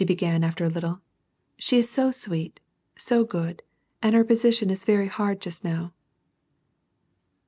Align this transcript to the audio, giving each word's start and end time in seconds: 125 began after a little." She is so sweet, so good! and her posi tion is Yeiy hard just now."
125 0.01 0.31
began 0.31 0.43
after 0.43 0.63
a 0.65 0.67
little." 0.67 0.99
She 1.57 1.77
is 1.77 1.87
so 1.87 2.09
sweet, 2.09 2.59
so 2.97 3.23
good! 3.23 3.61
and 4.01 4.15
her 4.15 4.25
posi 4.25 4.51
tion 4.51 4.71
is 4.71 4.83
Yeiy 4.85 5.07
hard 5.07 5.39
just 5.39 5.63
now." 5.63 5.93